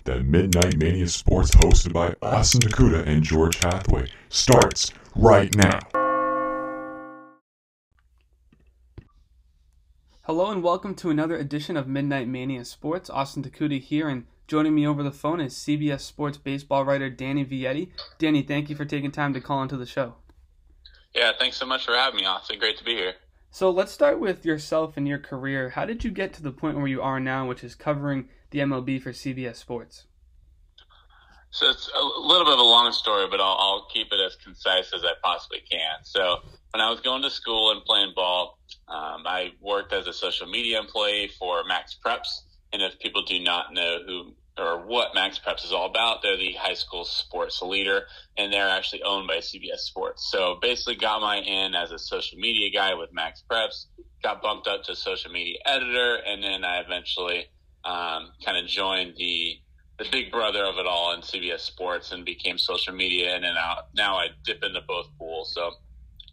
that 0.04 0.26
Midnight 0.26 0.78
Mania 0.78 1.08
Sports 1.08 1.52
hosted 1.52 1.94
by 1.94 2.16
Austin 2.22 2.60
DeCouta 2.60 3.08
and 3.08 3.24
George 3.24 3.60
Hathaway 3.60 4.10
starts 4.28 4.92
right 5.16 5.56
now. 5.56 5.80
Hello 10.24 10.52
and 10.52 10.62
welcome 10.62 10.96
to 10.96 11.10
another 11.10 11.38
edition 11.38 11.78
of 11.78 11.88
Midnight 11.88 12.28
Mania 12.28 12.66
Sports. 12.66 13.10
Austin 13.10 13.42
DeCouta 13.42 13.80
here, 13.80 14.10
and 14.10 14.26
joining 14.50 14.76
me 14.76 14.86
over 14.86 15.02
the 15.02 15.12
phone 15.12 15.40
is 15.40 15.54
CBS 15.54 16.02
Sports 16.02 16.38
baseball 16.38 16.84
writer 16.84 17.10
Danny 17.10 17.46
Vietti. 17.46 17.92
Danny, 18.20 18.42
thank 18.42 18.70
you 18.70 18.76
for 18.76 18.84
taking 18.84 19.12
time 19.12 19.34
to 19.34 19.40
call 19.40 19.64
into 19.64 19.78
the 19.78 19.86
show. 19.86 20.16
Yeah, 21.16 21.32
thanks 21.40 21.56
so 21.56 21.66
much 21.66 21.86
for 21.86 21.94
having 21.94 22.20
me, 22.20 22.26
Austin. 22.26 22.60
Great 22.60 22.78
to 22.80 22.84
be 22.84 22.96
here. 22.96 23.14
So 23.50 23.70
let's 23.70 23.94
start 23.94 24.20
with 24.20 24.46
yourself 24.46 24.98
and 24.98 25.08
your 25.08 25.20
career. 25.20 25.70
How 25.70 25.86
did 25.86 26.04
you 26.04 26.12
get 26.12 26.34
to 26.34 26.44
the 26.44 26.52
point 26.52 26.76
where 26.78 26.88
you 26.88 27.02
are 27.02 27.22
now, 27.22 27.48
which 27.48 27.64
is 27.64 27.74
covering 27.74 28.28
the 28.52 28.60
MLB 28.60 29.02
for 29.02 29.12
CBS 29.12 29.56
Sports? 29.56 30.06
So 31.50 31.70
it's 31.70 31.90
a 31.96 32.04
little 32.04 32.46
bit 32.46 32.54
of 32.54 32.60
a 32.60 32.64
long 32.64 32.92
story, 32.92 33.28
but 33.30 33.40
I'll, 33.40 33.58
I'll 33.58 33.88
keep 33.92 34.08
it 34.12 34.20
as 34.26 34.36
concise 34.44 34.92
as 34.94 35.04
I 35.04 35.14
possibly 35.24 35.60
can. 35.70 36.04
So 36.04 36.40
when 36.74 36.82
I 36.82 36.90
was 36.90 37.00
going 37.00 37.22
to 37.24 37.30
school 37.30 37.72
and 37.72 37.84
playing 37.86 38.14
ball, 38.16 38.60
um, 38.88 39.24
I 39.26 39.52
worked 39.62 39.94
as 39.94 40.08
a 40.08 40.14
social 40.14 40.48
media 40.48 40.80
employee 40.80 41.32
for 41.40 41.64
Max 41.64 41.98
Preps. 42.06 42.42
And 42.74 42.82
if 42.82 43.00
people 43.00 43.24
do 43.24 43.40
not 43.40 43.74
know 43.74 44.00
who 44.06 44.34
or 44.58 44.86
what 44.86 45.14
Max 45.14 45.40
Preps 45.40 45.64
is 45.64 45.72
all 45.72 45.86
about. 45.86 46.22
They're 46.24 46.38
the 46.38 46.54
high 46.54 46.74
school 46.74 47.06
sports 47.06 47.62
leader, 47.62 48.04
and 48.38 48.52
they're 48.52 48.70
actually 48.70 49.04
owned 49.04 49.28
by 49.28 49.38
CBS 49.38 49.80
Sports. 49.80 50.30
So 50.32 50.58
basically, 50.62 50.96
got 50.96 51.22
my 51.22 51.38
in 51.38 51.76
as 51.76 51.92
a 51.92 52.00
social 52.00 52.40
media 52.40 52.72
guy 52.72 52.94
with 52.96 53.14
Max 53.14 53.44
Preps, 53.50 53.86
got 54.24 54.42
bumped 54.42 54.68
up 54.68 54.84
to 54.84 54.96
social 54.96 55.32
media 55.32 55.58
editor, 55.66 56.16
and 56.26 56.44
then 56.44 56.66
I 56.66 56.80
eventually 56.80 57.46
um, 57.88 58.32
kind 58.44 58.58
of 58.58 58.68
joined 58.68 59.14
the 59.18 59.58
the 59.98 60.06
big 60.12 60.32
brother 60.32 60.64
of 60.64 60.78
it 60.78 60.86
all 60.86 61.14
in 61.14 61.22
CBS 61.22 61.62
Sports 61.62 62.12
and 62.12 62.24
became 62.24 62.60
social 62.60 62.94
media. 62.94 63.30
in 63.30 63.44
And 63.44 63.44
then 63.46 63.56
now, 63.96 64.16
I 64.16 64.28
dip 64.46 64.64
into 64.64 64.82
both 64.88 65.08
pools. 65.18 65.52
So 65.56 65.72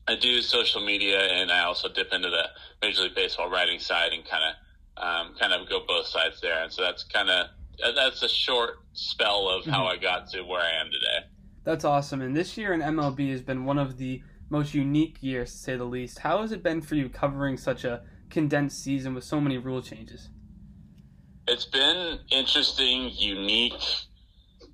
I 0.07 0.17
do 0.17 0.43
social 0.43 0.85
media, 0.85 1.19
and 1.19 1.51
I 1.51 1.65
also 1.65 1.89
dip 1.89 2.13
into 2.13 2.29
the 2.29 2.45
Major 2.83 3.03
League 3.03 3.15
Baseball 3.15 3.49
writing 3.49 3.79
side 3.79 4.13
and 4.13 4.23
kind 4.27 4.43
of 4.45 5.03
um, 5.03 5.35
kind 5.41 5.55
of 5.55 5.69
go 5.69 5.81
both 5.89 6.07
sides 6.07 6.41
there. 6.43 6.63
And 6.63 6.71
so 6.71 6.83
that's 6.83 7.05
kind 7.05 7.31
of 7.31 7.47
that's 7.95 8.23
a 8.23 8.29
short 8.29 8.81
spell 8.93 9.49
of 9.49 9.65
how 9.65 9.85
mm-hmm. 9.85 9.99
I 9.99 10.03
got 10.03 10.29
to 10.31 10.43
where 10.43 10.61
I 10.61 10.81
am 10.81 10.87
today. 10.93 11.27
That's 11.65 11.85
awesome. 11.85 12.21
And 12.21 12.37
this 12.37 12.59
year 12.59 12.75
in 12.75 12.81
MLB 12.81 13.31
has 13.31 13.41
been 13.41 13.65
one 13.65 13.79
of 13.79 13.97
the 13.97 14.23
most 14.51 14.75
unique 14.75 15.23
years, 15.23 15.51
to 15.53 15.57
say 15.57 15.77
the 15.77 15.85
least. 15.85 16.19
How 16.19 16.43
has 16.43 16.53
it 16.53 16.63
been 16.63 16.83
for 16.83 16.97
you 16.97 17.09
covering 17.09 17.57
such 17.57 17.85
a 17.85 18.03
condensed 18.29 18.83
season 18.83 19.15
with 19.15 19.25
so 19.25 19.41
many 19.41 19.57
rule 19.57 19.81
changes? 19.81 20.29
It's 21.47 21.67
been 21.67 22.21
interesting, 22.31 23.11
unique, 23.13 23.83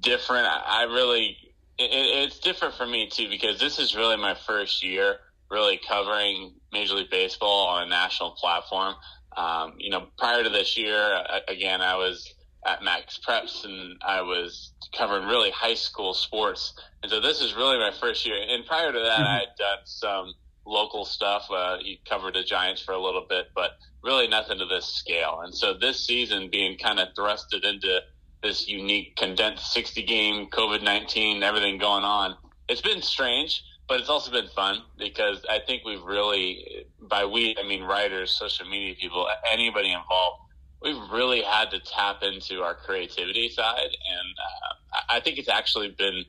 different. 0.00 0.46
I 0.46 0.84
really, 0.84 1.36
it, 1.78 1.90
it's 1.90 2.38
different 2.38 2.74
for 2.74 2.86
me 2.86 3.08
too 3.08 3.28
because 3.28 3.58
this 3.58 3.78
is 3.78 3.96
really 3.96 4.16
my 4.16 4.34
first 4.34 4.84
year 4.84 5.18
really 5.50 5.80
covering 5.86 6.54
Major 6.72 6.94
League 6.94 7.10
Baseball 7.10 7.66
on 7.66 7.82
a 7.82 7.90
national 7.90 8.30
platform. 8.32 8.94
Um, 9.36 9.74
you 9.78 9.90
know, 9.90 10.06
prior 10.18 10.42
to 10.42 10.48
this 10.48 10.76
year, 10.78 11.24
again, 11.48 11.80
I 11.80 11.96
was 11.96 12.32
at 12.66 12.82
Max 12.82 13.18
Preps, 13.26 13.64
and 13.64 14.00
I 14.06 14.22
was 14.22 14.72
covering 14.96 15.26
really 15.26 15.50
high 15.50 15.74
school 15.74 16.14
sports. 16.14 16.74
And 17.02 17.10
so 17.10 17.20
this 17.20 17.40
is 17.40 17.54
really 17.54 17.78
my 17.78 17.92
first 18.00 18.26
year. 18.26 18.36
And 18.48 18.64
prior 18.66 18.92
to 18.92 18.98
that, 18.98 19.18
mm-hmm. 19.18 19.22
I 19.22 19.38
had 19.40 19.56
done 19.58 19.78
some 19.84 20.34
local 20.66 21.04
stuff. 21.04 21.46
Uh, 21.50 21.78
you 21.80 21.96
covered 22.08 22.34
the 22.34 22.42
Giants 22.42 22.82
for 22.82 22.92
a 22.92 23.00
little 23.00 23.26
bit, 23.28 23.48
but 23.54 23.72
really 24.02 24.28
nothing 24.28 24.58
to 24.58 24.66
this 24.66 24.86
scale. 24.86 25.40
And 25.44 25.54
so 25.54 25.74
this 25.74 26.04
season 26.04 26.48
being 26.50 26.78
kind 26.78 27.00
of 27.00 27.08
thrusted 27.14 27.64
into 27.64 28.00
this 28.42 28.68
unique 28.68 29.16
condensed 29.16 29.72
60 29.72 30.02
game 30.04 30.46
COVID 30.48 30.82
19, 30.82 31.42
everything 31.42 31.78
going 31.78 32.04
on, 32.04 32.36
it's 32.68 32.80
been 32.80 33.02
strange, 33.02 33.62
but 33.88 34.00
it's 34.00 34.08
also 34.08 34.30
been 34.30 34.48
fun 34.48 34.82
because 34.98 35.44
I 35.50 35.58
think 35.66 35.84
we've 35.84 36.02
really, 36.02 36.86
by 37.02 37.24
we, 37.24 37.56
I 37.58 37.66
mean 37.66 37.82
writers, 37.82 38.30
social 38.30 38.66
media 38.66 38.94
people, 38.98 39.28
anybody 39.50 39.92
involved 39.92 40.40
we've 40.82 41.10
really 41.10 41.42
had 41.42 41.70
to 41.70 41.80
tap 41.80 42.22
into 42.22 42.62
our 42.62 42.74
creativity 42.74 43.48
side, 43.50 43.80
and 43.84 44.34
uh, 44.38 44.98
I 45.08 45.20
think 45.20 45.38
it's 45.38 45.48
actually 45.48 45.94
been. 45.96 46.24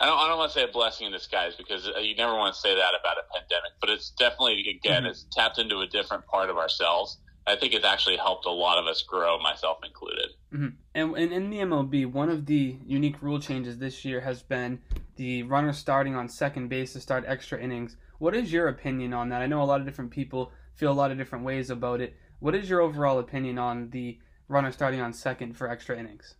I 0.00 0.06
don't, 0.06 0.18
I 0.18 0.28
don't 0.28 0.38
want 0.38 0.50
to 0.52 0.58
say 0.58 0.64
a 0.64 0.68
blessing 0.72 1.06
in 1.06 1.12
disguise 1.12 1.54
because 1.56 1.86
uh, 1.86 1.98
you 1.98 2.16
never 2.16 2.34
want 2.34 2.54
to 2.54 2.60
say 2.60 2.74
that 2.74 2.92
about 2.98 3.18
a 3.18 3.38
pandemic, 3.38 3.72
but 3.80 3.90
it's 3.90 4.10
definitely 4.10 4.64
again 4.70 5.02
mm-hmm. 5.02 5.10
it's 5.10 5.26
tapped 5.30 5.58
into 5.58 5.80
a 5.80 5.86
different 5.86 6.26
part 6.26 6.48
of 6.48 6.56
ourselves. 6.56 7.18
I 7.46 7.56
think 7.56 7.74
it's 7.74 7.84
actually 7.84 8.16
helped 8.16 8.46
a 8.46 8.50
lot 8.50 8.78
of 8.78 8.86
us 8.86 9.02
grow, 9.02 9.38
myself 9.38 9.78
included. 9.84 10.30
Mm-hmm. 10.52 10.68
And, 10.94 11.16
and 11.16 11.32
in 11.32 11.50
the 11.50 11.58
MLB, 11.58 12.06
one 12.06 12.28
of 12.28 12.46
the 12.46 12.76
unique 12.86 13.20
rule 13.22 13.40
changes 13.40 13.78
this 13.78 14.04
year 14.04 14.20
has 14.20 14.42
been 14.42 14.80
the 15.16 15.42
runner 15.44 15.72
starting 15.72 16.14
on 16.14 16.28
second 16.28 16.68
base 16.68 16.92
to 16.92 17.00
start 17.00 17.24
extra 17.26 17.60
innings. 17.60 17.96
What 18.18 18.34
is 18.34 18.52
your 18.52 18.68
opinion 18.68 19.12
on 19.12 19.30
that? 19.30 19.42
I 19.42 19.46
know 19.46 19.62
a 19.62 19.64
lot 19.64 19.80
of 19.80 19.86
different 19.86 20.10
people 20.10 20.52
feel 20.74 20.92
a 20.92 20.94
lot 20.94 21.10
of 21.10 21.18
different 21.18 21.44
ways 21.44 21.70
about 21.70 22.00
it. 22.00 22.14
What 22.38 22.54
is 22.54 22.70
your 22.70 22.80
overall 22.80 23.18
opinion 23.18 23.58
on 23.58 23.90
the 23.90 24.18
runner 24.48 24.72
starting 24.72 25.00
on 25.00 25.12
second 25.12 25.56
for 25.56 25.68
extra 25.68 25.98
innings? 25.98 26.34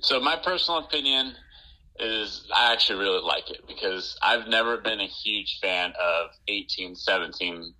So 0.00 0.20
my 0.20 0.36
personal 0.36 0.80
opinion 0.80 1.34
is 1.98 2.46
I 2.54 2.72
actually 2.72 3.00
really 3.00 3.22
like 3.22 3.50
it 3.50 3.66
because 3.66 4.16
I've 4.22 4.48
never 4.48 4.78
been 4.78 5.00
a 5.00 5.06
huge 5.06 5.58
fan 5.60 5.92
of 6.00 6.30
18, 6.48 6.94
17, 6.94 7.74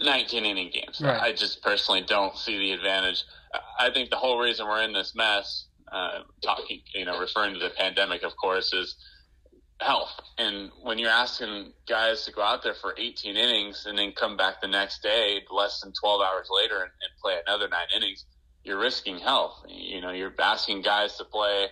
19 0.00 0.44
inning 0.44 0.70
games. 0.72 1.00
Right. 1.00 1.20
I 1.20 1.32
just 1.32 1.62
personally 1.62 2.02
don't 2.02 2.36
see 2.36 2.58
the 2.58 2.72
advantage. 2.72 3.24
I 3.78 3.90
think 3.90 4.10
the 4.10 4.16
whole 4.16 4.38
reason 4.38 4.66
we're 4.66 4.82
in 4.82 4.92
this 4.92 5.14
mess, 5.14 5.66
uh, 5.92 6.20
talking, 6.42 6.80
you 6.94 7.04
know, 7.04 7.18
referring 7.18 7.54
to 7.54 7.60
the 7.60 7.70
pandemic, 7.70 8.22
of 8.22 8.36
course, 8.36 8.72
is 8.72 8.96
health. 9.80 10.12
And 10.38 10.70
when 10.82 10.98
you're 10.98 11.10
asking 11.10 11.72
guys 11.88 12.24
to 12.26 12.32
go 12.32 12.42
out 12.42 12.62
there 12.62 12.74
for 12.74 12.94
18 12.96 13.36
innings 13.36 13.86
and 13.86 13.98
then 13.98 14.12
come 14.12 14.36
back 14.36 14.60
the 14.60 14.68
next 14.68 15.02
day, 15.02 15.40
less 15.50 15.80
than 15.80 15.92
12 16.00 16.20
hours 16.20 16.48
later, 16.50 16.76
and, 16.76 16.90
and 16.90 17.20
play 17.20 17.36
another 17.46 17.68
nine 17.68 17.86
innings, 17.94 18.24
you're 18.62 18.78
risking 18.78 19.18
health. 19.18 19.62
You 19.68 20.00
know, 20.00 20.10
you're 20.10 20.34
asking 20.38 20.82
guys 20.82 21.16
to 21.16 21.24
play 21.24 21.68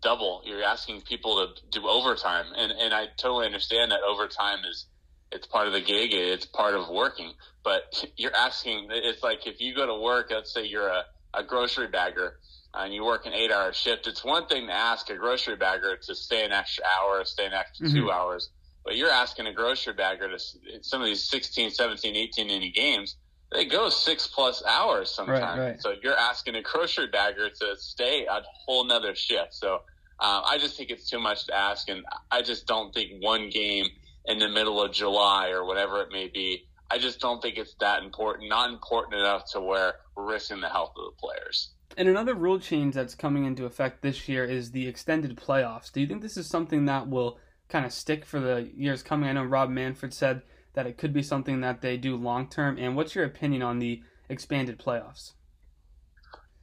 double. 0.00 0.42
You're 0.44 0.62
asking 0.62 1.02
people 1.02 1.46
to 1.46 1.78
do 1.78 1.86
overtime, 1.88 2.46
and 2.56 2.72
and 2.72 2.94
I 2.94 3.06
totally 3.16 3.46
understand 3.46 3.92
that 3.92 4.00
overtime 4.02 4.60
is 4.68 4.86
it's 5.32 5.46
part 5.46 5.66
of 5.66 5.72
the 5.72 5.80
gig. 5.80 6.12
It's 6.12 6.46
part 6.46 6.74
of 6.74 6.88
working. 6.88 7.32
But 7.62 8.04
you're 8.16 8.34
asking. 8.36 8.88
It's 8.90 9.22
like 9.22 9.46
if 9.46 9.60
you 9.60 9.74
go 9.74 9.86
to 9.86 10.00
work. 10.00 10.28
Let's 10.30 10.52
say 10.52 10.64
you're 10.64 10.88
a, 10.88 11.04
a 11.34 11.42
grocery 11.42 11.88
bagger 11.88 12.38
and 12.74 12.92
you 12.92 13.04
work 13.04 13.26
an 13.26 13.32
eight 13.32 13.52
hour 13.52 13.72
shift, 13.72 14.06
it's 14.06 14.24
one 14.24 14.46
thing 14.46 14.66
to 14.66 14.72
ask 14.72 15.08
a 15.10 15.16
grocery 15.16 15.56
bagger 15.56 15.96
to 15.96 16.14
stay 16.14 16.44
an 16.44 16.52
extra 16.52 16.84
hour, 16.98 17.24
stay 17.24 17.46
an 17.46 17.52
extra 17.52 17.86
mm-hmm. 17.86 17.96
two 17.96 18.10
hours. 18.10 18.50
But 18.84 18.96
you're 18.96 19.10
asking 19.10 19.46
a 19.46 19.52
grocery 19.52 19.94
bagger 19.94 20.28
to 20.28 20.38
some 20.82 21.00
of 21.00 21.06
these 21.06 21.22
16, 21.24 21.70
17, 21.70 22.16
18 22.16 22.50
inning 22.50 22.72
games, 22.74 23.16
they 23.54 23.64
go 23.64 23.88
six 23.88 24.26
plus 24.26 24.62
hours 24.66 25.10
sometimes. 25.10 25.58
Right, 25.58 25.58
right. 25.58 25.82
So 25.82 25.94
you're 26.02 26.16
asking 26.16 26.56
a 26.56 26.62
grocery 26.62 27.06
bagger 27.06 27.48
to 27.48 27.76
stay 27.76 28.26
a 28.26 28.42
whole 28.66 28.84
nother 28.84 29.14
shift. 29.14 29.54
So 29.54 29.80
uh, 30.20 30.42
I 30.44 30.58
just 30.58 30.76
think 30.76 30.90
it's 30.90 31.08
too 31.08 31.20
much 31.20 31.46
to 31.46 31.56
ask. 31.56 31.88
And 31.88 32.04
I 32.30 32.42
just 32.42 32.66
don't 32.66 32.92
think 32.92 33.22
one 33.22 33.48
game 33.48 33.86
in 34.26 34.38
the 34.38 34.48
middle 34.48 34.82
of 34.82 34.92
July 34.92 35.50
or 35.50 35.64
whatever 35.64 36.02
it 36.02 36.08
may 36.12 36.28
be, 36.28 36.66
I 36.90 36.98
just 36.98 37.20
don't 37.20 37.40
think 37.40 37.56
it's 37.56 37.74
that 37.80 38.02
important, 38.02 38.48
not 38.48 38.70
important 38.70 39.14
enough 39.14 39.50
to 39.52 39.60
where 39.60 39.94
we're 40.16 40.26
risking 40.26 40.60
the 40.60 40.68
health 40.68 40.92
of 40.96 41.04
the 41.04 41.20
players. 41.20 41.70
And 41.96 42.08
another 42.08 42.34
rule 42.34 42.58
change 42.58 42.94
that's 42.94 43.14
coming 43.14 43.44
into 43.44 43.66
effect 43.66 44.02
this 44.02 44.28
year 44.28 44.44
is 44.44 44.72
the 44.72 44.88
extended 44.88 45.36
playoffs. 45.36 45.92
Do 45.92 46.00
you 46.00 46.06
think 46.06 46.22
this 46.22 46.36
is 46.36 46.46
something 46.46 46.86
that 46.86 47.08
will 47.08 47.38
kind 47.68 47.86
of 47.86 47.92
stick 47.92 48.24
for 48.24 48.40
the 48.40 48.70
years 48.76 49.02
coming? 49.02 49.28
I 49.28 49.32
know 49.32 49.44
Rob 49.44 49.70
Manfred 49.70 50.12
said 50.12 50.42
that 50.74 50.86
it 50.86 50.98
could 50.98 51.12
be 51.12 51.22
something 51.22 51.60
that 51.60 51.80
they 51.80 51.96
do 51.96 52.16
long 52.16 52.48
term. 52.48 52.76
And 52.78 52.94
what's 52.96 53.14
your 53.14 53.24
opinion 53.24 53.62
on 53.62 53.78
the 53.78 54.02
expanded 54.28 54.78
playoffs? 54.78 55.32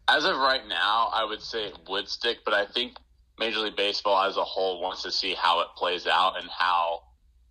As 0.08 0.26
of 0.26 0.36
right 0.38 0.68
now, 0.68 1.10
I 1.14 1.24
would 1.24 1.42
say 1.42 1.66
it 1.66 1.78
would 1.90 2.08
stick, 2.10 2.40
but 2.44 2.54
I 2.54 2.66
think 2.66 2.98
Major 3.40 3.60
League 3.60 3.76
Baseball 3.76 4.24
as 4.24 4.38
a 4.38 4.44
whole 4.44 4.82
wants 4.82 5.04
to 5.04 5.12
see 5.12 5.34
how 5.34 5.62
it 5.62 5.68
plays 5.76 6.06
out 6.06 6.40
and 6.40 6.50
how 6.50 7.02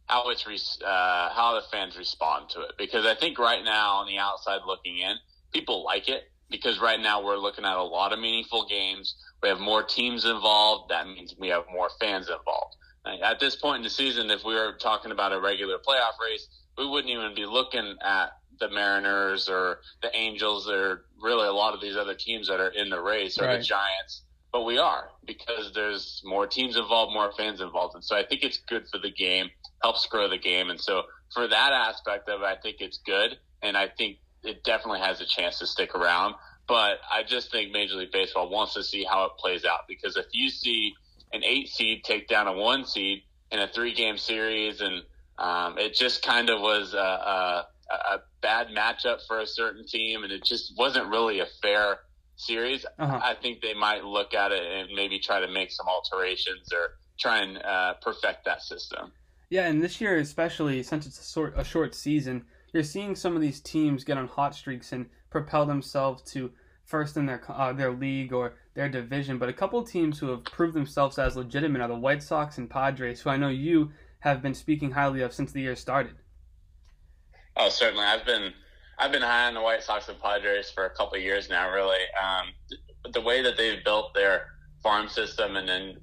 how 0.06 0.28
it's 0.28 0.44
uh, 0.84 1.30
how 1.32 1.54
the 1.54 1.66
fans 1.70 1.96
respond 1.96 2.50
to 2.50 2.60
it. 2.62 2.72
Because 2.76 3.06
I 3.06 3.14
think 3.14 3.38
right 3.38 3.64
now, 3.64 3.94
on 3.96 4.06
the 4.06 4.18
outside 4.18 4.60
looking 4.66 4.98
in, 4.98 5.14
people 5.52 5.84
like 5.84 6.08
it 6.08 6.24
because 6.50 6.80
right 6.80 7.00
now 7.00 7.22
we're 7.24 7.36
looking 7.36 7.64
at 7.64 7.76
a 7.76 7.82
lot 7.82 8.12
of 8.12 8.18
meaningful 8.18 8.66
games. 8.68 9.14
We 9.42 9.48
have 9.48 9.60
more 9.60 9.82
teams 9.82 10.24
involved. 10.24 10.90
That 10.90 11.06
means 11.06 11.34
we 11.38 11.48
have 11.48 11.64
more 11.72 11.88
fans 12.00 12.28
involved. 12.28 12.76
At 13.06 13.41
this 13.41 13.56
point 13.56 13.79
in 13.79 13.82
the 13.82 13.91
season, 13.91 14.31
if 14.31 14.44
we 14.44 14.55
were 14.55 14.75
talking 14.79 15.11
about 15.11 15.32
a 15.32 15.41
regular 15.41 15.79
playoff 15.79 16.20
race, 16.23 16.47
we 16.76 16.87
wouldn't 16.87 17.11
even 17.11 17.35
be 17.35 17.47
looking 17.47 17.97
at 18.02 18.32
the 18.58 18.69
Mariners 18.69 19.49
or 19.49 19.81
the 20.02 20.14
Angels 20.14 20.69
or 20.69 21.05
really 21.20 21.47
a 21.47 21.52
lot 21.52 21.75
of 21.75 21.81
these 21.81 21.97
other 21.97 22.14
teams 22.14 22.49
that 22.49 22.61
are 22.61 22.69
in 22.69 22.91
the 22.91 23.00
race 23.00 23.38
or 23.38 23.47
right. 23.47 23.56
the 23.56 23.62
Giants. 23.62 24.23
But 24.52 24.64
we 24.64 24.79
are 24.79 25.11
because 25.25 25.73
there's 25.75 26.23
more 26.25 26.47
teams 26.47 26.76
involved, 26.76 27.14
more 27.14 27.32
fans 27.32 27.61
involved. 27.61 27.94
And 27.94 28.05
so 28.05 28.17
I 28.17 28.25
think 28.25 28.43
it's 28.43 28.58
good 28.58 28.87
for 28.88 28.99
the 28.99 29.11
game, 29.11 29.50
helps 29.82 30.06
grow 30.06 30.29
the 30.29 30.38
game. 30.38 30.70
And 30.70 30.81
so 30.81 31.05
for 31.32 31.46
that 31.46 31.73
aspect 31.73 32.29
of 32.29 32.43
it, 32.43 32.44
I 32.44 32.56
think 32.56 32.76
it's 32.81 32.99
good. 32.99 33.38
And 33.62 33.76
I 33.76 33.88
think 33.88 34.19
it 34.43 34.64
definitely 34.64 35.00
has 35.00 35.20
a 35.20 35.26
chance 35.26 35.58
to 35.61 35.67
stick 35.67 35.94
around. 35.94 36.35
But 36.67 36.99
I 37.11 37.23
just 37.23 37.50
think 37.50 37.73
Major 37.73 37.96
League 37.96 38.12
Baseball 38.12 38.49
wants 38.49 38.75
to 38.75 38.82
see 38.82 39.05
how 39.05 39.25
it 39.25 39.32
plays 39.38 39.64
out 39.64 39.81
because 39.88 40.17
if 40.17 40.26
you 40.32 40.49
see 40.49 40.94
an 41.32 41.44
eight 41.44 41.69
seed 41.69 42.05
take 42.05 42.29
down 42.29 42.47
a 42.47 42.53
one 42.53 42.85
seed 42.85 43.23
in 43.50 43.59
a 43.59 43.69
three 43.69 43.94
game 43.94 44.19
series, 44.19 44.81
and 44.81 45.03
um, 45.38 45.79
it 45.79 45.94
just 45.94 46.23
kind 46.25 46.50
of 46.50 46.61
was 46.61 46.94
a, 46.94 46.99
a, 46.99 47.67
a, 47.91 48.19
bad 48.43 48.69
matchup 48.69 49.19
for 49.27 49.41
a 49.41 49.47
certain 49.47 49.87
team, 49.87 50.23
and 50.23 50.32
it 50.32 50.44
just 50.44 50.73
wasn't 50.79 51.06
really 51.09 51.41
a 51.41 51.47
fair 51.61 51.99
series. 52.37 52.87
Uh-huh. 52.99 53.21
I 53.23 53.35
think 53.35 53.61
they 53.61 53.75
might 53.75 54.05
look 54.05 54.35
at 54.35 54.53
it 54.53 54.62
and 54.62 54.88
maybe 54.94 55.19
try 55.19 55.41
to 55.41 55.49
make 55.49 55.71
some 55.71 55.87
alterations 55.88 56.73
or 56.73 56.94
try 57.19 57.41
and 57.41 57.59
uh, 57.62 57.94
perfect 58.03 58.44
that 58.47 58.62
system. 58.62 59.12
Yeah, 59.50 59.67
and 59.67 59.82
this 59.82 60.00
year 60.00 60.17
especially 60.19 60.82
since 60.82 61.06
it's 61.06 61.21
a 61.21 61.32
short 61.32 61.55
a 61.56 61.65
short 61.65 61.94
season, 61.94 62.44
you're 62.73 62.85
seeing 62.85 63.17
some 63.17 63.35
of 63.35 63.43
these 63.43 63.61
teams 63.61 64.05
get 64.05 64.17
on 64.17 64.29
hot 64.29 64.55
streaks 64.55 64.93
and 64.93 65.06
propel 65.29 65.67
themselves 65.67 66.23
to 66.32 66.53
first 66.85 67.17
in 67.17 67.27
their 67.27 67.43
uh, 67.49 67.73
their 67.73 67.93
league 67.93 68.32
or 68.32 68.55
their 68.75 68.88
division. 68.88 69.38
But 69.38 69.49
a 69.49 69.52
couple 69.52 69.82
teams 69.82 70.19
who 70.19 70.28
have 70.28 70.44
proved 70.44 70.75
themselves 70.75 71.19
as 71.19 71.37
legitimate 71.37 71.82
are 71.82 71.88
the 71.88 71.94
White 71.94 72.22
Sox 72.22 72.58
and 72.58 72.69
Padres, 72.69 73.20
who 73.20 73.31
I 73.31 73.37
know 73.37 73.49
you 73.49 73.90
have 74.20 74.43
been 74.43 74.55
speaking 74.55 74.90
highly 74.90 75.22
of 75.22 75.32
since 75.32 75.52
the 75.52 75.61
year 75.61 75.76
started. 75.76 76.14
Oh, 77.56 77.69
certainly. 77.69 78.05
I've 78.05 78.25
been 78.25 78.52
I've 78.99 79.12
been 79.12 79.22
high 79.22 79.46
on 79.46 79.55
the 79.55 79.62
White 79.62 79.82
Sox 79.82 80.08
and 80.08 80.20
Padres 80.20 80.70
for 80.70 80.84
a 80.84 80.90
couple 80.90 81.17
of 81.17 81.22
years 81.22 81.49
now. 81.49 81.70
Really, 81.72 81.99
um, 82.22 83.12
the 83.12 83.20
way 83.20 83.43
that 83.43 83.56
they've 83.56 83.82
built 83.82 84.14
their 84.14 84.46
farm 84.82 85.08
system, 85.08 85.56
and 85.56 85.69
then 85.69 85.96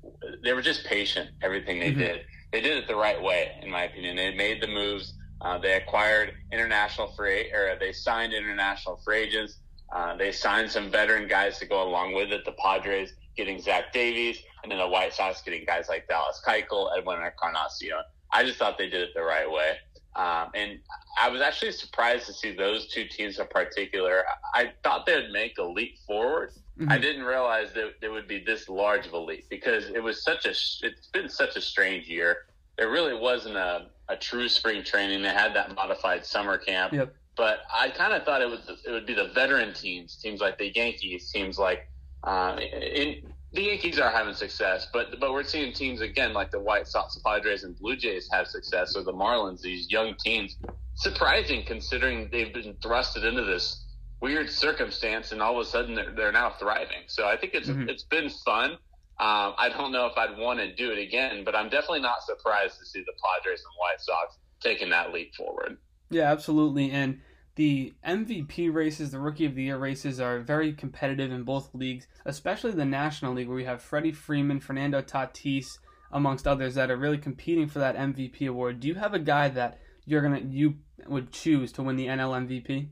they 0.44 0.54
were 0.54 0.62
just 0.62 0.86
patient. 0.86 1.30
Everything 1.42 1.80
they 1.80 1.92
mm-hmm. 1.92 2.00
did, 2.00 2.26
they 2.52 2.62
did 2.62 2.78
it 2.78 2.88
the 2.88 2.96
right 2.96 3.22
way, 3.22 3.52
in 3.62 3.70
my 3.70 3.84
opinion. 3.84 4.16
They 4.16 4.36
made 4.36 4.62
the 4.62 4.68
moves. 4.68 5.14
Uh, 5.42 5.60
they 5.60 5.74
acquired 5.74 6.34
international 6.52 7.14
free, 7.16 7.52
or 7.54 7.78
they 7.80 7.92
signed 7.92 8.34
international 8.34 9.00
free 9.06 9.20
agents. 9.20 9.60
Uh, 9.92 10.16
they 10.16 10.32
signed 10.32 10.70
some 10.70 10.92
veteran 10.92 11.28
guys 11.28 11.58
to 11.60 11.66
go 11.66 11.84
along 11.84 12.14
with 12.14 12.32
it. 12.32 12.44
The 12.46 12.52
Padres 12.54 13.14
getting 13.36 13.62
Zach 13.62 13.94
Davies, 13.94 14.40
and 14.64 14.72
then 14.72 14.80
the 14.80 14.88
White 14.88 15.14
Sox 15.14 15.42
getting 15.42 15.66
guys 15.66 15.88
like 15.88 16.08
Dallas 16.08 16.42
Keuchel, 16.46 16.98
Edwin 16.98 17.22
Encarnacion. 17.22 18.04
I 18.32 18.44
just 18.44 18.58
thought 18.60 18.78
they 18.78 18.90
did 18.90 19.02
it 19.02 19.10
the 19.16 19.24
right 19.24 19.50
way. 19.50 19.78
Um, 20.16 20.50
and 20.56 20.80
I 21.22 21.30
was 21.30 21.42
actually 21.42 21.72
surprised 21.72 22.26
to 22.26 22.34
see 22.34 22.52
those 22.52 22.88
two 22.88 23.06
teams 23.06 23.40
in 23.40 23.48
particular. 23.48 24.24
I 24.54 24.72
thought 24.84 25.06
they'd 25.06 25.30
make 25.32 25.58
a 25.60 25.64
leap 25.64 26.00
forward. 26.08 26.52
Mm-hmm. 26.80 26.92
I 26.92 26.98
didn't 26.98 27.24
realize 27.24 27.72
that 27.74 27.94
it 28.02 28.10
would 28.10 28.28
be 28.28 28.44
this 28.44 28.68
large 28.68 29.06
of 29.06 29.14
a 29.14 29.20
leap 29.20 29.46
because 29.50 29.86
it 29.86 30.02
was 30.02 30.24
such 30.24 30.46
a. 30.46 30.50
It's 30.50 31.08
been 31.14 31.30
such 31.30 31.56
a 31.56 31.62
strange 31.62 32.08
year. 32.08 32.46
There 32.78 32.90
really 32.90 33.14
wasn't 33.14 33.58
a, 33.58 33.88
a 34.10 34.16
true 34.16 34.50
spring 34.50 34.84
training. 34.84 35.22
They 35.22 35.30
had 35.30 35.56
that 35.56 35.74
modified 35.76 36.26
summer 36.26 36.58
camp. 36.58 36.94
Yep. 36.94 37.16
But 37.38 37.60
I 37.74 37.90
kind 37.90 38.14
of 38.14 38.24
thought 38.24 38.42
it 38.42 38.50
would 38.50 38.62
it 38.86 38.92
would 38.92 39.06
be 39.06 39.14
the 39.14 39.30
veteran 39.34 39.74
teams, 39.74 40.16
teams 40.16 40.42
like 40.42 40.58
the 40.58 40.72
Yankees, 40.76 41.32
teams 41.32 41.60
like 41.60 41.88
uh, 42.24 42.58
in, 42.60 43.22
the 43.54 43.62
Yankees 43.62 44.00
are 44.00 44.12
having 44.12 44.34
success, 44.34 44.88
but 44.92 45.20
but 45.20 45.32
we're 45.32 45.44
seeing 45.44 45.72
teams 45.72 46.02
again 46.02 46.34
like 46.34 46.52
the 46.52 46.60
White 46.60 46.88
Sox, 46.88 47.18
Padres, 47.26 47.64
and 47.64 47.78
Blue 47.80 47.96
Jays 47.96 48.30
have 48.32 48.48
success, 48.48 48.96
or 48.96 49.04
the 49.04 49.14
Marlins, 49.14 49.62
these 49.62 49.90
young 49.90 50.16
teams. 50.16 50.58
Surprising 50.96 51.64
considering 51.66 52.28
they've 52.32 52.54
been 52.54 52.74
thrusted 52.76 53.24
into 53.24 53.44
this 53.44 53.86
weird 54.20 54.50
circumstance, 54.50 55.32
and 55.32 55.42
all 55.42 55.60
of 55.60 55.66
a 55.66 55.70
sudden 55.70 55.96
they're, 55.96 56.12
they're 56.12 56.32
now 56.32 56.54
thriving. 56.60 57.04
So 57.08 57.28
I 57.28 57.38
think 57.38 57.54
it's 57.54 57.70
mm-hmm. 57.70 57.88
it's 57.88 58.04
been 58.04 58.30
fun. 58.30 58.72
Um, 59.20 59.56
I 59.58 59.70
don't 59.76 59.92
know 59.92 60.06
if 60.06 60.18
I'd 60.18 60.38
want 60.38 60.60
to 60.60 60.76
do 60.76 60.92
it 60.92 61.00
again, 61.00 61.44
but 61.44 61.56
I'm 61.56 61.70
definitely 61.70 62.02
not 62.02 62.24
surprised 62.24 62.78
to 62.80 62.86
see 62.86 63.00
the 63.00 63.14
Padres 63.24 63.60
and 63.60 63.74
White 63.80 64.00
Sox 64.00 64.38
taking 64.60 64.90
that 64.90 65.14
leap 65.14 65.34
forward. 65.34 65.78
Yeah, 66.10 66.32
absolutely, 66.32 66.92
and 66.92 67.22
the 67.58 67.96
MVP 68.08 68.72
races, 68.72 69.10
the 69.10 69.20
Rookie 69.20 69.46
of 69.46 69.56
the 69.56 69.64
Year 69.64 69.78
races, 69.78 70.20
are 70.20 70.40
very 70.40 70.74
competitive 70.74 71.32
in 71.32 71.44
both 71.44 71.74
leagues, 71.74 72.08
especially 72.24 72.72
the 72.72 72.86
National 72.86 73.34
League, 73.34 73.48
where 73.48 73.58
we 73.58 73.66
have 73.66 73.82
Freddie 73.82 74.12
Freeman, 74.12 74.60
Fernando 74.60 75.02
Tatis, 75.02 75.80
amongst 76.12 76.48
others, 76.48 76.76
that 76.76 76.92
are 76.92 76.96
really 76.96 77.18
competing 77.18 77.68
for 77.68 77.80
that 77.80 77.98
MVP 77.98 78.48
award. 78.48 78.80
Do 78.80 78.88
you 78.88 78.94
have 78.94 79.16
a 79.16 79.20
guy 79.20 79.50
that 79.50 79.80
you're 80.06 80.22
gonna 80.22 80.40
you 80.40 80.76
would 81.08 81.32
choose 81.32 81.72
to 81.74 81.84
win 81.84 81.96
the 81.96 82.06
NL 82.06 82.48
MVP? 82.48 82.90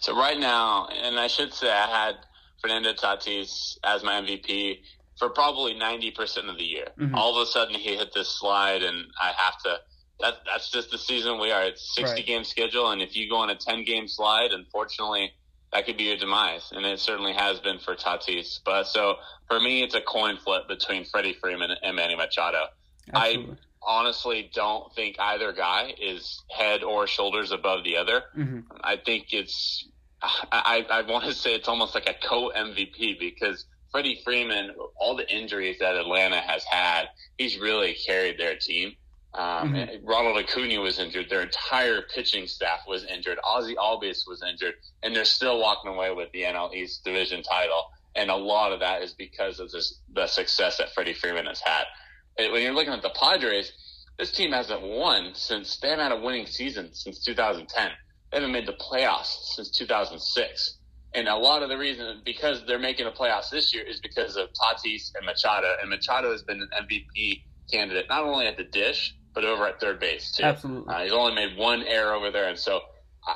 So 0.00 0.16
right 0.16 0.38
now, 0.38 0.86
and 0.86 1.18
I 1.18 1.26
should 1.26 1.52
say, 1.52 1.70
I 1.70 1.86
had 1.86 2.14
Fernando 2.60 2.92
Tatis 2.92 3.78
as 3.82 4.04
my 4.04 4.20
MVP 4.20 4.78
for 5.18 5.28
probably 5.30 5.74
ninety 5.74 6.12
percent 6.12 6.48
of 6.48 6.56
the 6.56 6.64
year. 6.64 6.86
Mm-hmm. 7.00 7.16
All 7.16 7.36
of 7.36 7.48
a 7.48 7.50
sudden, 7.50 7.74
he 7.74 7.96
hit 7.96 8.14
this 8.14 8.38
slide, 8.38 8.84
and 8.84 9.06
I 9.20 9.32
have 9.36 9.58
to 9.64 9.80
that 10.22 10.36
that's 10.46 10.70
just 10.70 10.90
the 10.90 10.98
season 10.98 11.38
we 11.38 11.50
are. 11.50 11.62
It's 11.64 11.94
sixty 11.94 12.16
right. 12.16 12.26
game 12.26 12.44
schedule, 12.44 12.90
and 12.90 13.02
if 13.02 13.16
you 13.16 13.28
go 13.28 13.36
on 13.36 13.50
a 13.50 13.54
ten 13.54 13.84
game 13.84 14.08
slide, 14.08 14.52
unfortunately, 14.52 15.32
that 15.72 15.84
could 15.84 15.96
be 15.96 16.04
your 16.04 16.16
demise, 16.16 16.70
and 16.72 16.86
it 16.86 16.98
certainly 17.00 17.34
has 17.34 17.60
been 17.60 17.78
for 17.78 17.94
Tatis. 17.94 18.60
But 18.64 18.84
so 18.84 19.16
for 19.48 19.60
me, 19.60 19.82
it's 19.82 19.94
a 19.94 20.00
coin 20.00 20.38
flip 20.38 20.68
between 20.68 21.04
Freddie 21.04 21.34
Freeman 21.34 21.70
and 21.82 21.96
Manny 21.96 22.16
Machado. 22.16 22.64
Absolutely. 23.12 23.54
I 23.54 23.56
honestly 23.84 24.50
don't 24.54 24.94
think 24.94 25.16
either 25.18 25.52
guy 25.52 25.92
is 26.00 26.42
head 26.50 26.82
or 26.82 27.06
shoulders 27.06 27.50
above 27.50 27.84
the 27.84 27.96
other. 27.96 28.22
Mm-hmm. 28.36 28.60
I 28.82 28.96
think 28.96 29.32
it's 29.32 29.88
I, 30.22 30.86
I 30.88 31.02
want 31.02 31.24
to 31.24 31.34
say 31.34 31.54
it's 31.54 31.68
almost 31.68 31.94
like 31.94 32.08
a 32.08 32.14
co 32.26 32.50
MVP 32.56 33.18
because 33.18 33.66
Freddie 33.90 34.20
Freeman, 34.24 34.74
all 34.96 35.16
the 35.16 35.30
injuries 35.30 35.78
that 35.80 35.96
Atlanta 35.96 36.40
has 36.40 36.64
had, 36.64 37.08
he's 37.38 37.58
really 37.58 37.94
carried 38.06 38.38
their 38.38 38.56
team. 38.56 38.94
Um, 39.34 39.72
mm-hmm. 39.72 40.06
Ronald 40.06 40.36
Acuna 40.36 40.80
was 40.80 40.98
injured. 40.98 41.30
Their 41.30 41.42
entire 41.42 42.02
pitching 42.02 42.46
staff 42.46 42.80
was 42.86 43.04
injured. 43.04 43.38
Ozzy 43.44 43.74
Albies 43.76 44.26
was 44.26 44.42
injured, 44.42 44.74
and 45.02 45.16
they're 45.16 45.24
still 45.24 45.58
walking 45.58 45.90
away 45.90 46.12
with 46.12 46.30
the 46.32 46.42
NL 46.42 46.74
East 46.74 47.04
division 47.04 47.42
title. 47.42 47.90
And 48.14 48.30
a 48.30 48.36
lot 48.36 48.72
of 48.72 48.80
that 48.80 49.02
is 49.02 49.14
because 49.14 49.58
of 49.58 49.70
this, 49.70 50.00
the 50.12 50.26
success 50.26 50.76
that 50.78 50.92
Freddie 50.92 51.14
Freeman 51.14 51.46
has 51.46 51.60
had. 51.60 51.84
And 52.38 52.52
when 52.52 52.62
you're 52.62 52.74
looking 52.74 52.92
at 52.92 53.00
the 53.00 53.10
Padres, 53.18 53.72
this 54.18 54.32
team 54.32 54.52
hasn't 54.52 54.82
won 54.82 55.30
since 55.34 55.78
they 55.78 55.88
haven't 55.88 56.10
had 56.10 56.12
a 56.12 56.20
winning 56.20 56.46
season 56.46 56.90
since 56.92 57.24
2010. 57.24 57.90
They 58.30 58.36
haven't 58.36 58.52
made 58.52 58.66
the 58.66 58.74
playoffs 58.74 59.54
since 59.54 59.70
2006. 59.70 60.78
And 61.14 61.28
a 61.28 61.36
lot 61.36 61.62
of 61.62 61.70
the 61.70 61.76
reason 61.76 62.20
because 62.24 62.64
they're 62.66 62.78
making 62.78 63.06
the 63.06 63.12
playoffs 63.12 63.50
this 63.50 63.74
year 63.74 63.84
is 63.84 64.00
because 64.00 64.36
of 64.36 64.48
Tatis 64.52 65.12
and 65.14 65.24
Machado. 65.24 65.74
And 65.80 65.88
Machado 65.88 66.32
has 66.32 66.42
been 66.42 66.60
an 66.60 66.68
MVP 66.82 67.42
candidate 67.70 68.06
not 68.08 68.24
only 68.24 68.46
at 68.46 68.56
the 68.56 68.64
dish 68.64 69.14
but 69.34 69.44
over 69.44 69.66
at 69.66 69.80
third 69.80 70.00
base 70.00 70.32
too. 70.32 70.42
Absolutely. 70.42 70.92
Uh, 70.92 71.02
he's 71.02 71.12
only 71.12 71.34
made 71.34 71.56
one 71.56 71.82
error 71.82 72.14
over 72.14 72.30
there, 72.30 72.48
and 72.48 72.58
so 72.58 72.80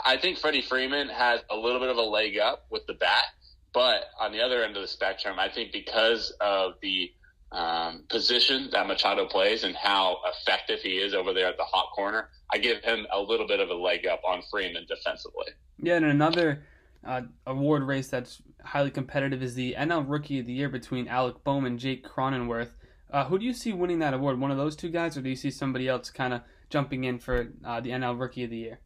I 0.04 0.16
think 0.16 0.38
Freddie 0.38 0.62
Freeman 0.62 1.08
has 1.08 1.40
a 1.50 1.56
little 1.56 1.80
bit 1.80 1.90
of 1.90 1.96
a 1.96 2.02
leg 2.02 2.38
up 2.38 2.66
with 2.70 2.86
the 2.86 2.94
bat. 2.94 3.24
But 3.72 4.04
on 4.18 4.32
the 4.32 4.40
other 4.40 4.64
end 4.64 4.74
of 4.76 4.82
the 4.82 4.88
spectrum, 4.88 5.38
I 5.38 5.48
think 5.48 5.70
because 5.70 6.34
of 6.40 6.72
the 6.80 7.12
um, 7.52 8.04
position 8.08 8.70
that 8.72 8.86
Machado 8.86 9.26
plays 9.26 9.64
and 9.64 9.76
how 9.76 10.18
effective 10.26 10.80
he 10.80 10.96
is 10.96 11.14
over 11.14 11.32
there 11.32 11.46
at 11.46 11.56
the 11.56 11.64
hot 11.64 11.90
corner, 11.94 12.30
I 12.52 12.58
give 12.58 12.82
him 12.82 13.06
a 13.12 13.20
little 13.20 13.46
bit 13.46 13.60
of 13.60 13.68
a 13.68 13.74
leg 13.74 14.06
up 14.06 14.22
on 14.26 14.42
Freeman 14.50 14.86
defensively. 14.88 15.46
Yeah, 15.78 15.96
and 15.96 16.06
another 16.06 16.64
uh, 17.04 17.22
award 17.46 17.82
race 17.82 18.08
that's 18.08 18.42
highly 18.64 18.90
competitive 18.90 19.42
is 19.42 19.54
the 19.54 19.74
NL 19.78 20.04
Rookie 20.08 20.40
of 20.40 20.46
the 20.46 20.52
Year 20.52 20.68
between 20.68 21.06
Alec 21.06 21.44
Bohm 21.44 21.64
and 21.64 21.78
Jake 21.78 22.06
Cronenworth. 22.06 22.70
Uh, 23.16 23.24
who 23.24 23.38
do 23.38 23.46
you 23.46 23.54
see 23.54 23.72
winning 23.72 24.00
that 24.00 24.12
award? 24.12 24.38
One 24.38 24.50
of 24.50 24.58
those 24.58 24.76
two 24.76 24.90
guys, 24.90 25.16
or 25.16 25.22
do 25.22 25.30
you 25.30 25.36
see 25.36 25.50
somebody 25.50 25.88
else 25.88 26.10
kind 26.10 26.34
of 26.34 26.42
jumping 26.68 27.04
in 27.04 27.18
for 27.18 27.48
uh, 27.64 27.80
the 27.80 27.88
NL 27.88 28.20
Rookie 28.20 28.44
of 28.44 28.50
the 28.50 28.58
Year? 28.58 28.78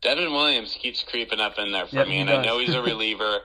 Devin 0.00 0.30
Williams 0.30 0.78
keeps 0.80 1.02
creeping 1.02 1.40
up 1.40 1.58
in 1.58 1.72
there 1.72 1.88
for 1.88 1.96
yep, 1.96 2.06
me, 2.06 2.18
and 2.18 2.30
I 2.30 2.44
know 2.44 2.60
he's 2.60 2.72
a 2.72 2.82
reliever. 2.84 3.38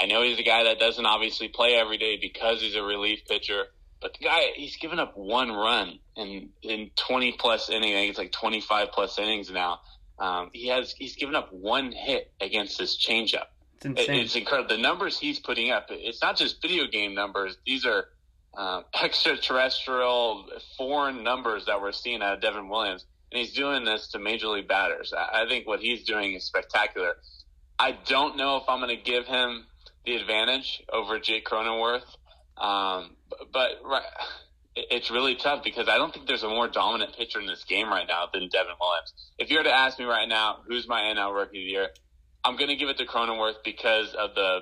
I 0.00 0.06
know 0.06 0.24
he's 0.24 0.40
a 0.40 0.42
guy 0.42 0.64
that 0.64 0.80
doesn't 0.80 1.06
obviously 1.06 1.46
play 1.46 1.76
every 1.76 1.96
day 1.96 2.18
because 2.20 2.60
he's 2.60 2.74
a 2.74 2.82
relief 2.82 3.20
pitcher. 3.28 3.66
But 4.00 4.14
the 4.14 4.24
guy, 4.24 4.46
he's 4.56 4.76
given 4.78 4.98
up 4.98 5.16
one 5.16 5.52
run 5.52 6.00
in 6.16 6.48
in 6.62 6.90
twenty 6.96 7.30
plus 7.38 7.70
innings. 7.70 7.94
I 7.94 7.98
think 7.98 8.10
it's 8.10 8.18
like 8.18 8.32
twenty 8.32 8.60
five 8.60 8.88
plus 8.92 9.16
innings 9.16 9.48
now. 9.48 9.78
Um, 10.18 10.50
he 10.52 10.66
has 10.70 10.90
he's 10.90 11.14
given 11.14 11.36
up 11.36 11.52
one 11.52 11.92
hit 11.92 12.32
against 12.40 12.80
his 12.80 12.98
changeup. 12.98 13.46
It's 13.76 13.84
insane. 13.84 14.24
it's 14.24 14.34
incredible. 14.34 14.74
The 14.74 14.82
numbers 14.82 15.20
he's 15.20 15.38
putting 15.38 15.70
up. 15.70 15.86
It's 15.90 16.20
not 16.20 16.36
just 16.36 16.60
video 16.60 16.88
game 16.88 17.14
numbers. 17.14 17.58
These 17.64 17.86
are 17.86 18.06
um, 18.58 18.84
extraterrestrial 19.02 20.46
foreign 20.76 21.22
numbers 21.22 21.66
that 21.66 21.80
we're 21.80 21.92
seeing 21.92 22.20
out 22.20 22.34
of 22.34 22.40
Devin 22.42 22.68
Williams. 22.68 23.06
And 23.32 23.40
he's 23.40 23.54
doing 23.54 23.84
this 23.84 24.08
to 24.08 24.18
major 24.18 24.48
league 24.48 24.68
batters. 24.68 25.12
I, 25.16 25.46
think 25.48 25.66
what 25.66 25.80
he's 25.80 26.04
doing 26.04 26.34
is 26.34 26.44
spectacular. 26.44 27.14
I 27.78 27.92
don't 28.06 28.36
know 28.36 28.56
if 28.56 28.64
I'm 28.68 28.80
going 28.80 28.96
to 28.96 29.02
give 29.02 29.26
him 29.26 29.66
the 30.04 30.16
advantage 30.16 30.82
over 30.90 31.18
Jake 31.18 31.46
Cronenworth. 31.46 32.06
Um, 32.56 33.16
but, 33.28 33.52
but 33.52 33.70
right, 33.84 34.02
it's 34.74 35.10
really 35.10 35.34
tough 35.34 35.62
because 35.62 35.88
I 35.88 35.98
don't 35.98 36.12
think 36.12 36.26
there's 36.26 36.42
a 36.42 36.48
more 36.48 36.68
dominant 36.68 37.16
pitcher 37.16 37.38
in 37.38 37.46
this 37.46 37.64
game 37.64 37.90
right 37.90 38.06
now 38.08 38.28
than 38.32 38.48
Devin 38.48 38.72
Williams. 38.80 39.12
If 39.38 39.50
you 39.50 39.58
were 39.58 39.64
to 39.64 39.74
ask 39.74 39.98
me 39.98 40.06
right 40.06 40.28
now, 40.28 40.60
who's 40.66 40.88
my 40.88 41.02
NL 41.02 41.34
Rookie 41.34 41.48
of 41.48 41.52
the 41.52 41.70
Year, 41.70 41.88
I'm 42.44 42.56
going 42.56 42.70
to 42.70 42.76
give 42.76 42.88
it 42.88 42.96
to 42.96 43.04
Cronenworth 43.04 43.62
because 43.62 44.14
of 44.14 44.34
the 44.34 44.60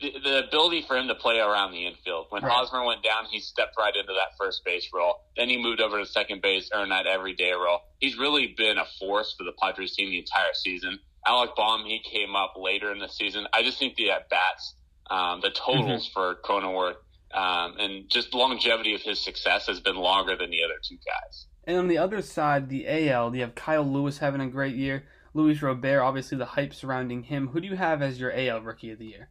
the, 0.00 0.14
the 0.22 0.46
ability 0.46 0.82
for 0.82 0.96
him 0.96 1.08
to 1.08 1.14
play 1.14 1.38
around 1.38 1.72
the 1.72 1.86
infield. 1.86 2.26
When 2.30 2.42
right. 2.42 2.52
Hosmer 2.52 2.84
went 2.84 3.02
down, 3.02 3.24
he 3.30 3.40
stepped 3.40 3.76
right 3.78 3.94
into 3.94 4.12
that 4.12 4.36
first 4.38 4.64
base 4.64 4.88
role. 4.94 5.24
Then 5.36 5.48
he 5.48 5.60
moved 5.60 5.80
over 5.80 5.98
to 5.98 6.06
second 6.06 6.42
base, 6.42 6.70
earned 6.72 6.92
that 6.92 7.06
everyday 7.06 7.52
role. 7.52 7.80
He's 7.98 8.18
really 8.18 8.54
been 8.56 8.78
a 8.78 8.84
force 8.98 9.34
for 9.36 9.44
the 9.44 9.52
Padres 9.60 9.94
team 9.94 10.10
the 10.10 10.18
entire 10.18 10.54
season. 10.54 10.98
Alec 11.26 11.50
Bohm, 11.56 11.84
he 11.84 12.00
came 12.00 12.36
up 12.36 12.54
later 12.56 12.92
in 12.92 12.98
the 12.98 13.08
season. 13.08 13.46
I 13.52 13.62
just 13.62 13.78
think 13.78 13.96
the 13.96 14.10
at 14.10 14.30
bats, 14.30 14.74
um, 15.10 15.40
the 15.40 15.50
totals 15.50 16.08
mm-hmm. 16.08 16.12
for 16.12 16.36
Cronenworth, 16.44 16.96
um, 17.34 17.76
and 17.78 18.08
just 18.08 18.32
longevity 18.34 18.94
of 18.94 19.02
his 19.02 19.18
success 19.20 19.66
has 19.66 19.80
been 19.80 19.96
longer 19.96 20.36
than 20.36 20.50
the 20.50 20.62
other 20.64 20.80
two 20.82 20.96
guys. 20.96 21.46
And 21.64 21.76
on 21.76 21.88
the 21.88 21.98
other 21.98 22.22
side, 22.22 22.70
the 22.70 23.10
AL, 23.10 23.34
you 23.34 23.42
have 23.42 23.54
Kyle 23.54 23.84
Lewis 23.84 24.18
having 24.18 24.40
a 24.40 24.46
great 24.46 24.74
year. 24.74 25.04
Luis 25.34 25.60
Robert, 25.60 26.00
obviously 26.00 26.38
the 26.38 26.46
hype 26.46 26.72
surrounding 26.72 27.24
him. 27.24 27.48
Who 27.48 27.60
do 27.60 27.68
you 27.68 27.76
have 27.76 28.00
as 28.00 28.18
your 28.18 28.32
AL 28.32 28.62
Rookie 28.62 28.90
of 28.90 28.98
the 28.98 29.06
Year? 29.06 29.28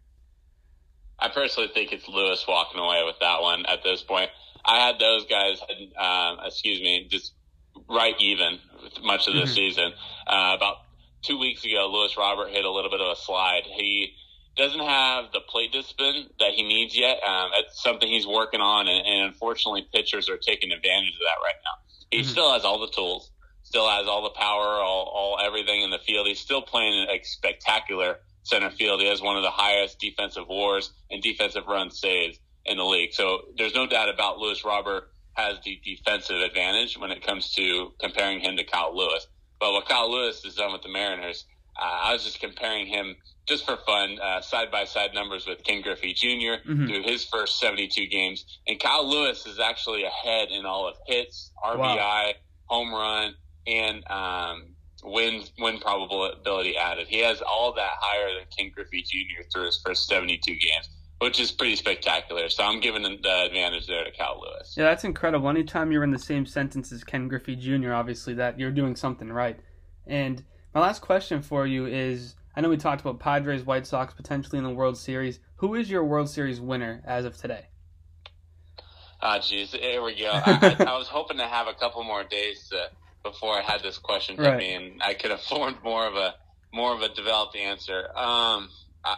I 1.19 1.29
personally 1.29 1.69
think 1.73 1.91
it's 1.91 2.07
Lewis 2.07 2.45
walking 2.47 2.79
away 2.79 3.01
with 3.05 3.15
that 3.21 3.41
one 3.41 3.65
at 3.65 3.83
this 3.83 4.03
point. 4.03 4.29
I 4.63 4.85
had 4.85 4.99
those 4.99 5.25
guys, 5.25 5.61
um, 5.97 6.39
excuse 6.45 6.81
me, 6.81 7.07
just 7.09 7.33
right 7.89 8.15
even 8.19 8.59
much 9.03 9.27
of 9.27 9.33
the 9.33 9.41
mm-hmm. 9.41 9.53
season. 9.53 9.93
Uh, 10.27 10.53
about 10.55 10.77
two 11.23 11.39
weeks 11.39 11.63
ago, 11.63 11.89
Luis 11.91 12.17
Robert 12.17 12.49
hit 12.49 12.65
a 12.65 12.71
little 12.71 12.91
bit 12.91 13.01
of 13.01 13.07
a 13.11 13.15
slide. 13.15 13.63
He 13.65 14.13
doesn't 14.57 14.79
have 14.79 15.31
the 15.31 15.39
plate 15.39 15.71
discipline 15.71 16.29
that 16.39 16.51
he 16.51 16.63
needs 16.63 16.97
yet. 16.97 17.19
Um, 17.23 17.51
it's 17.53 17.81
something 17.81 18.07
he's 18.07 18.27
working 18.27 18.59
on, 18.59 18.87
and, 18.87 19.05
and, 19.05 19.25
unfortunately, 19.27 19.87
pitchers 19.93 20.29
are 20.29 20.37
taking 20.37 20.71
advantage 20.71 21.13
of 21.13 21.21
that 21.21 21.43
right 21.43 21.55
now. 21.63 21.95
He 22.11 22.19
mm-hmm. 22.19 22.29
still 22.29 22.53
has 22.53 22.65
all 22.65 22.79
the 22.79 22.91
tools, 22.91 23.31
still 23.63 23.87
has 23.87 24.07
all 24.07 24.23
the 24.23 24.31
power, 24.31 24.81
all, 24.81 25.11
all 25.13 25.39
everything 25.39 25.83
in 25.83 25.91
the 25.91 25.99
field. 25.99 26.27
He's 26.27 26.39
still 26.39 26.61
playing 26.61 27.07
a 27.09 27.23
spectacular 27.23 28.17
center 28.47 28.69
field. 28.69 29.01
He 29.01 29.07
has 29.07 29.21
one 29.21 29.37
of 29.37 29.43
the 29.43 29.51
highest 29.51 29.99
defensive 29.99 30.47
WARs 30.47 30.91
and 31.11 31.21
defensive 31.21 31.67
run 31.67 31.91
saves 31.91 32.39
in 32.65 32.77
the 32.77 32.85
league. 32.85 33.13
So 33.13 33.41
there's 33.57 33.75
no 33.75 33.87
doubt 33.87 34.09
about 34.09 34.39
Luis 34.39 34.63
Robert 34.63 35.09
has 35.33 35.57
the 35.63 35.79
defensive 35.83 36.37
advantage 36.37 36.97
when 36.97 37.11
it 37.11 37.25
comes 37.25 37.51
to 37.53 37.93
comparing 37.99 38.39
him 38.39 38.57
to 38.57 38.63
Kyle 38.63 38.95
Lewis. 38.95 39.27
But 39.59 39.73
what 39.73 39.87
Kyle 39.87 40.11
Lewis 40.11 40.43
has 40.43 40.55
done 40.55 40.73
with 40.73 40.81
the 40.81 40.89
Mariners, 40.89 41.45
uh, 41.79 41.83
I 41.85 42.13
was 42.13 42.23
just 42.23 42.39
comparing 42.39 42.87
him 42.87 43.15
just 43.47 43.65
for 43.65 43.77
fun, 43.85 44.17
side 44.41 44.71
by 44.71 44.83
side 44.85 45.11
numbers 45.13 45.47
with 45.47 45.63
Ken 45.63 45.81
Griffey 45.81 46.13
junior 46.13 46.57
mm-hmm. 46.57 46.87
through 46.87 47.03
his 47.03 47.23
first 47.25 47.59
72 47.59 48.07
games. 48.07 48.45
And 48.67 48.79
Kyle 48.79 49.07
Lewis 49.07 49.45
is 49.45 49.59
actually 49.59 50.03
ahead 50.03 50.49
in 50.49 50.65
all 50.65 50.87
of 50.87 50.95
hits, 51.05 51.51
RBI, 51.63 51.77
wow. 51.77 52.31
home 52.65 52.93
run, 52.93 53.35
and 53.65 54.03
um, 54.09 54.75
win 55.03 55.43
win 55.59 55.79
probability 55.79 56.77
added. 56.77 57.07
He 57.07 57.19
has 57.19 57.41
all 57.41 57.73
that 57.73 57.91
higher 57.99 58.33
than 58.33 58.47
Ken 58.55 58.71
Griffey 58.73 59.03
Jr. 59.03 59.47
through 59.51 59.65
his 59.65 59.81
first 59.85 60.07
72 60.07 60.51
games, 60.51 60.89
which 61.19 61.39
is 61.39 61.51
pretty 61.51 61.75
spectacular. 61.75 62.49
So 62.49 62.63
I'm 62.63 62.79
giving 62.79 63.03
the 63.03 63.45
advantage 63.45 63.87
there 63.87 64.03
to 64.03 64.11
Cal 64.11 64.41
Lewis. 64.41 64.75
Yeah, 64.77 64.85
that's 64.85 65.03
incredible. 65.03 65.49
Anytime 65.49 65.91
you're 65.91 66.03
in 66.03 66.11
the 66.11 66.19
same 66.19 66.45
sentence 66.45 66.91
as 66.91 67.03
Ken 67.03 67.27
Griffey 67.27 67.55
Jr., 67.55 67.93
obviously 67.93 68.33
that 68.35 68.59
you're 68.59 68.71
doing 68.71 68.95
something 68.95 69.31
right. 69.31 69.59
And 70.05 70.43
my 70.73 70.81
last 70.81 71.01
question 71.01 71.41
for 71.41 71.67
you 71.67 71.85
is 71.85 72.35
I 72.55 72.61
know 72.61 72.69
we 72.69 72.77
talked 72.77 73.01
about 73.01 73.19
Padres, 73.19 73.63
White 73.65 73.85
Sox 73.85 74.15
potentially 74.15 74.57
in 74.57 74.63
the 74.63 74.71
World 74.71 74.97
Series. 74.97 75.39
Who 75.57 75.75
is 75.75 75.91
your 75.91 76.03
World 76.03 76.27
Series 76.27 76.59
winner 76.59 77.03
as 77.05 77.23
of 77.23 77.37
today? 77.37 77.67
Ah, 79.21 79.37
oh, 79.37 79.39
jeez, 79.39 79.75
here 79.75 80.01
we 80.01 80.15
go. 80.15 80.31
I, 80.45 80.75
I, 80.87 80.97
was 80.97 81.07
hoping 81.07 81.37
to 81.37 81.45
have 81.45 81.67
a 81.67 81.73
couple 81.73 82.03
more 82.03 82.23
days 82.23 82.67
to 82.69 82.89
before 83.31 83.53
I 83.53 83.61
had 83.61 83.81
this 83.81 83.97
question 83.97 84.37
right. 84.37 84.57
me, 84.57 84.73
and 84.73 85.01
I 85.01 85.13
could 85.13 85.31
have 85.31 85.41
formed 85.49 85.77
more 85.83 86.07
of 86.07 86.15
a 86.15 86.35
more 86.73 86.93
of 86.93 87.01
a 87.01 87.09
developed 87.09 87.55
answer. 87.55 88.07
Um, 88.15 88.69
I, 89.03 89.17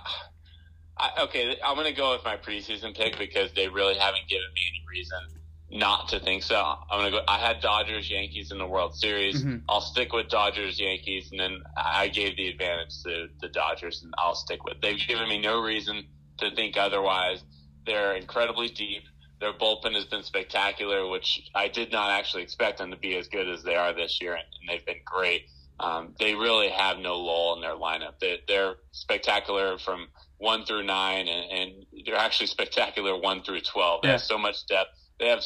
I, 0.98 1.10
okay, 1.24 1.58
I'm 1.63 1.75
going 1.75 1.88
to 1.88 1.94
go 1.94 2.12
with 2.13 2.24
my 2.24 2.38
preseason 2.38 2.96
pick 2.96 3.18
because 3.18 3.51
they 3.54 3.68
really 3.68 3.96
haven't 3.96 4.28
given 4.28 4.48
me 4.54 4.62
any 4.70 4.84
reason 4.89 5.39
not 5.72 6.10
to 6.10 6.20
think 6.20 6.44
so. 6.44 6.60
I'm 6.60 7.00
going 7.00 7.12
to 7.12 7.20
go. 7.20 7.24
I 7.28 7.38
had 7.38 7.62
Dodgers 7.62 8.10
Yankees 8.10 8.51
in 8.51 8.58
the 8.58 8.68
World 8.68 8.96
Series. 8.96 9.44
Mm-hmm. 9.44 9.58
I'll 9.70 9.82
stick 9.82 10.13
with 10.13 10.30
Dodgers 10.30 10.80
Yankees, 10.80 11.30
and 11.32 11.39
then 11.39 11.62
I 11.78 12.08
gave 12.08 12.36
the 12.38 12.48
advantage 12.48 13.04
to 13.04 13.28
the 13.39 13.50
Dodgers, 13.50 14.01
and 14.04 14.13
I'll 14.18 14.36
stick 14.36 14.63
with. 14.63 14.82
They've 14.82 15.00
given 15.08 15.30
me 15.30 15.39
no 15.39 15.62
reason 15.62 16.06
to 16.39 16.54
think 16.56 16.78
otherwise. 16.78 17.44
They're 17.86 18.16
incredibly 18.16 18.70
deep. 18.70 19.04
Their 19.39 19.53
bullpen 19.53 19.96
has 19.96 20.05
been 20.05 20.24
spectacular, 20.24 21.08
which 21.08 21.50
I 21.55 21.69
did 21.69 21.91
not 21.91 22.12
actually 22.12 22.43
expect 22.43 22.79
them 22.79 22.91
to 22.91 22.98
be 22.98 23.15
as 23.15 23.27
good 23.27 23.48
as 23.48 23.63
they 23.63 23.75
are 23.75 23.93
this 23.93 24.19
year, 24.22 24.36
and, 24.36 24.46
they've 24.67 24.86
been 24.86 25.01
great. 25.05 25.48
Um, 25.79 26.13
they 26.19 26.36
really 26.36 26.69
have 26.69 27.00
no 27.00 27.17
lull 27.17 27.55
in 27.55 27.62
their 27.62 27.75
lineup. 27.75 28.19
They, 28.19 28.41
they're 28.48 28.75
spectacular 28.91 29.77
from 29.79 30.10
one 30.38 30.65
through 30.65 30.84
nine, 30.84 31.27
and, 31.27 31.51
and 31.51 31.86
they're 32.05 32.15
actually 32.15 32.48
spectacular 32.58 33.17
one 33.17 33.43
through 33.43 33.62
twelve. 33.62 34.01
They 34.01 34.10
yeah. 34.10 34.13
have 34.13 34.22
so 34.22 34.38
much 34.38 34.65
depth. 34.67 34.89
They 35.19 35.29
have 35.29 35.41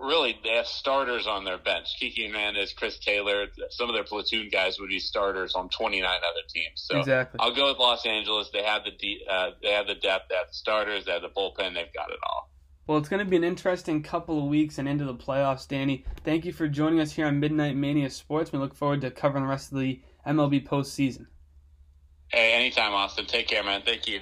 really 0.00 0.38
they 0.44 0.56
have 0.56 0.66
starters 0.66 1.26
on 1.26 1.44
their 1.44 1.58
bench. 1.58 1.96
Kiki 1.98 2.26
Hernandez, 2.26 2.72
Chris 2.72 2.98
Taylor, 2.98 3.46
some 3.70 3.88
of 3.88 3.94
their 3.94 4.04
platoon 4.04 4.48
guys 4.50 4.78
would 4.78 4.90
be 4.90 5.00
starters 5.00 5.54
on 5.54 5.68
29 5.70 6.04
other 6.04 6.46
teams. 6.48 6.72
So 6.76 6.98
exactly. 6.98 7.38
I'll 7.40 7.54
go 7.54 7.68
with 7.68 7.78
Los 7.78 8.06
Angeles. 8.06 8.50
They 8.52 8.62
have 8.62 8.84
the 8.84 8.92
de- 8.92 9.24
uh, 9.28 9.50
they 9.62 9.72
have 9.72 9.86
the 9.86 9.94
depth, 9.94 10.28
they 10.28 10.36
have 10.36 10.48
the 10.48 10.54
starters, 10.54 11.06
they 11.06 11.12
have 11.12 11.22
the 11.22 11.28
bullpen, 11.28 11.74
they've 11.74 11.92
got 11.94 12.10
it 12.10 12.18
all. 12.22 12.50
Well, 12.88 12.96
it's 12.96 13.10
going 13.10 13.22
to 13.22 13.30
be 13.30 13.36
an 13.36 13.44
interesting 13.44 14.02
couple 14.02 14.38
of 14.38 14.44
weeks 14.46 14.78
and 14.78 14.88
into 14.88 15.04
the 15.04 15.14
playoffs, 15.14 15.68
Danny. 15.68 16.06
Thank 16.24 16.46
you 16.46 16.54
for 16.54 16.66
joining 16.68 17.00
us 17.00 17.12
here 17.12 17.26
on 17.26 17.38
Midnight 17.38 17.76
Mania 17.76 18.08
Sports. 18.08 18.50
We 18.50 18.58
look 18.58 18.74
forward 18.74 19.02
to 19.02 19.10
covering 19.10 19.44
the 19.44 19.50
rest 19.50 19.70
of 19.72 19.78
the 19.78 20.00
MLB 20.26 20.66
postseason. 20.66 21.26
Hey, 22.28 22.54
anytime, 22.54 22.94
Austin. 22.94 23.26
Take 23.26 23.46
care, 23.46 23.62
man. 23.62 23.82
Thank 23.84 24.08
you. 24.08 24.20